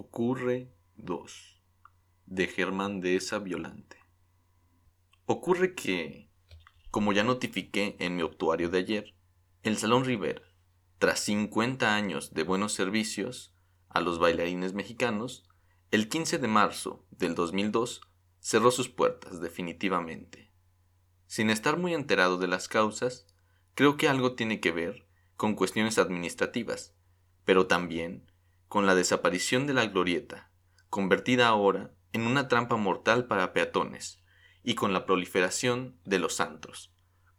[0.00, 1.60] Ocurre 2
[2.26, 3.96] de Germán Dehesa Violante.
[5.26, 6.30] Ocurre que,
[6.92, 9.14] como ya notifiqué en mi obtuario de ayer,
[9.64, 10.42] el Salón Rivera,
[11.00, 13.52] tras 50 años de buenos servicios
[13.88, 15.48] a los bailarines mexicanos,
[15.90, 18.00] el 15 de marzo del 2002
[18.38, 20.52] cerró sus puertas definitivamente.
[21.26, 23.26] Sin estar muy enterado de las causas,
[23.74, 26.94] creo que algo tiene que ver con cuestiones administrativas,
[27.44, 28.30] pero también
[28.68, 30.50] con la desaparición de la glorieta,
[30.90, 34.22] convertida ahora en una trampa mortal para peatones,
[34.62, 36.92] y con la proliferación de los antros,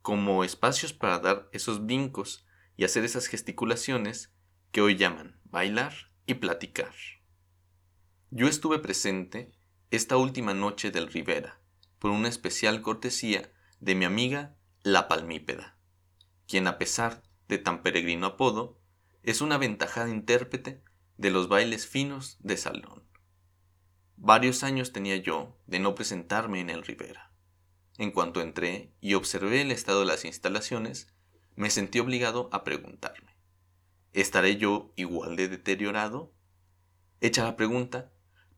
[0.00, 4.32] como espacios para dar esos brincos y hacer esas gesticulaciones
[4.70, 5.92] que hoy llaman bailar
[6.26, 6.92] y platicar.
[8.30, 9.52] Yo estuve presente
[9.90, 11.60] esta última noche del Rivera,
[11.98, 13.50] por una especial cortesía
[13.80, 15.78] de mi amiga La Palmípeda,
[16.46, 18.80] quien a pesar de tan peregrino apodo,
[19.22, 20.82] es una aventajada intérprete
[21.16, 23.04] de los bailes finos de salón.
[24.16, 27.32] Varios años tenía yo de no presentarme en el Rivera.
[27.98, 31.14] En cuanto entré y observé el estado de las instalaciones,
[31.54, 33.36] me sentí obligado a preguntarme,
[34.12, 36.34] ¿estaré yo igual de deteriorado?
[37.20, 38.12] Hecha la pregunta,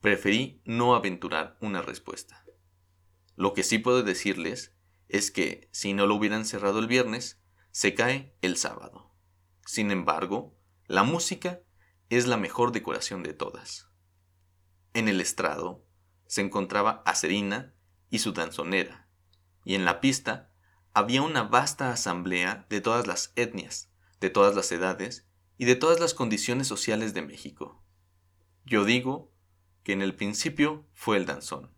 [0.00, 2.44] preferí no aventurar una respuesta.
[3.36, 4.76] Lo que sí puedo decirles
[5.08, 9.12] es que si no lo hubieran cerrado el viernes, se cae el sábado.
[9.66, 11.60] Sin embargo, la música
[12.10, 13.88] es la mejor decoración de todas.
[14.92, 15.84] En el estrado
[16.26, 17.74] se encontraba Acerina
[18.10, 19.08] y su danzonera,
[19.64, 20.52] y en la pista
[20.92, 25.26] había una vasta asamblea de todas las etnias, de todas las edades
[25.58, 27.84] y de todas las condiciones sociales de México.
[28.64, 29.32] Yo digo
[29.82, 31.74] que en el principio fue el danzón,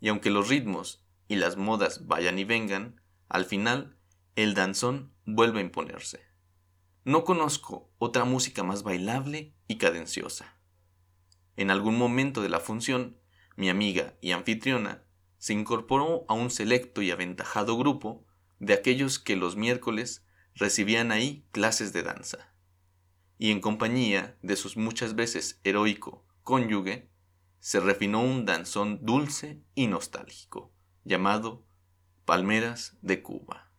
[0.00, 3.98] y aunque los ritmos y las modas vayan y vengan, al final
[4.36, 6.27] el danzón vuelve a imponerse.
[7.04, 10.58] No conozco otra música más bailable y cadenciosa.
[11.56, 13.18] En algún momento de la función,
[13.56, 15.04] mi amiga y anfitriona
[15.38, 18.26] se incorporó a un selecto y aventajado grupo
[18.58, 22.54] de aquellos que los miércoles recibían ahí clases de danza.
[23.38, 27.10] Y en compañía de sus muchas veces heroico cónyuge,
[27.60, 30.72] se refinó un danzón dulce y nostálgico,
[31.04, 31.66] llamado
[32.24, 33.70] Palmeras de Cuba.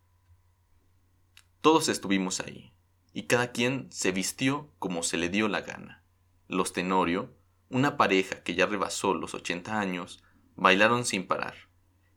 [1.60, 2.72] Todos estuvimos ahí,
[3.12, 6.04] y cada quien se vistió como se le dio la gana.
[6.48, 7.34] Los Tenorio,
[7.68, 10.22] una pareja que ya rebasó los 80 años,
[10.56, 11.54] bailaron sin parar,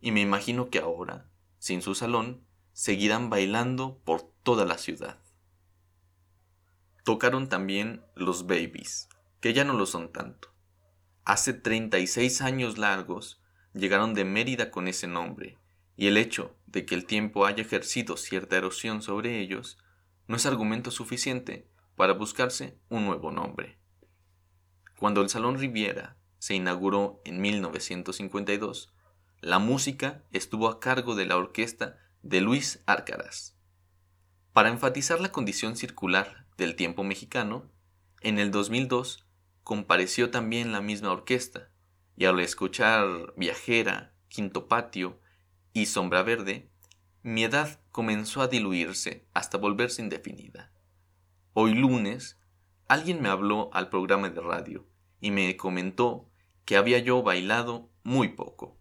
[0.02, 5.20] y me imagino que ahora, sin su salón, seguirán bailando por toda la ciudad.
[7.04, 9.10] Tocaron también los Babies,
[9.40, 10.54] que ya no lo son tanto.
[11.26, 13.42] Hace 36 años largos
[13.74, 15.58] llegaron de Mérida con ese nombre,
[15.96, 19.78] y el hecho de que el tiempo haya ejercido cierta erosión sobre ellos
[20.28, 23.78] no es argumento suficiente para buscarse un nuevo nombre.
[24.98, 28.94] Cuando el Salón Riviera se inauguró en 1952,
[29.42, 33.58] la música estuvo a cargo de la orquesta de Luis Árcaras.
[34.54, 37.70] Para enfatizar la condición circular del tiempo mexicano,
[38.22, 39.28] en el 2002
[39.64, 41.70] compareció también la misma orquesta,
[42.16, 45.20] y al escuchar Viajera, Quinto Patio
[45.74, 46.70] y Sombra Verde,
[47.24, 50.74] mi edad comenzó a diluirse hasta volverse indefinida.
[51.54, 52.38] Hoy lunes,
[52.90, 54.86] alguien me habló al programa de radio
[55.22, 56.30] y me comentó
[56.66, 58.78] que había yo bailado muy poco.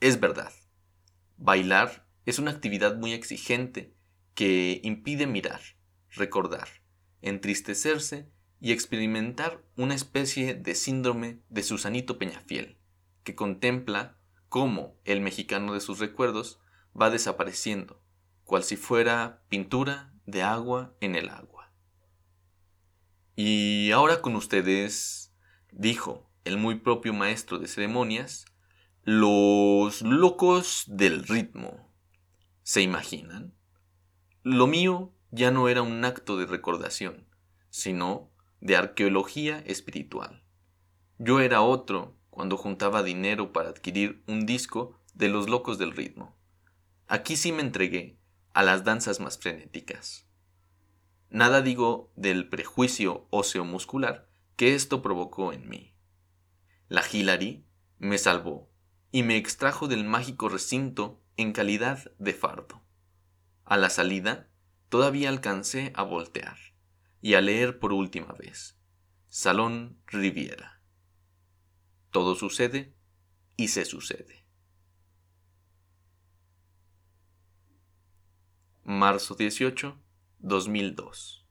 [0.00, 0.52] Es verdad,
[1.38, 3.94] bailar es una actividad muy exigente
[4.34, 5.60] que impide mirar,
[6.10, 6.68] recordar,
[7.22, 8.28] entristecerse
[8.60, 12.76] y experimentar una especie de síndrome de Susanito Peñafiel,
[13.24, 14.18] que contempla
[14.50, 16.60] cómo el mexicano de sus recuerdos
[17.00, 18.02] va desapareciendo,
[18.44, 21.72] cual si fuera pintura de agua en el agua.
[23.34, 25.34] Y ahora con ustedes,
[25.70, 28.46] dijo el muy propio maestro de ceremonias,
[29.02, 31.92] los locos del ritmo.
[32.62, 33.54] ¿Se imaginan?
[34.42, 37.28] Lo mío ya no era un acto de recordación,
[37.68, 38.30] sino
[38.60, 40.44] de arqueología espiritual.
[41.18, 46.35] Yo era otro cuando juntaba dinero para adquirir un disco de los locos del ritmo.
[47.08, 48.18] Aquí sí me entregué
[48.52, 50.26] a las danzas más frenéticas.
[51.30, 55.94] Nada digo del prejuicio óseo muscular que esto provocó en mí.
[56.88, 57.64] La Hillary
[57.98, 58.70] me salvó
[59.12, 62.82] y me extrajo del mágico recinto en calidad de fardo.
[63.64, 64.48] A la salida,
[64.88, 66.58] todavía alcancé a voltear
[67.20, 68.78] y a leer por última vez.
[69.28, 70.80] Salón Riviera.
[72.10, 72.96] Todo sucede
[73.56, 74.45] y se sucede.
[78.86, 79.92] Marzo 18,
[80.40, 81.45] 2002.